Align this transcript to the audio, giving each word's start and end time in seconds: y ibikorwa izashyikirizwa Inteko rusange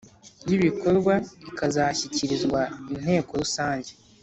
y 0.49 0.51
ibikorwa 0.57 1.13
izashyikirizwa 1.67 2.61
Inteko 2.93 3.31
rusange 3.41 3.91